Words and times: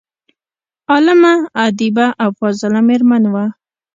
عالمه، 0.91 1.33
ادیبه 1.65 2.07
او 2.23 2.29
فاضله 2.39 2.79
میرمن 2.87 3.23
وه. 3.33 3.45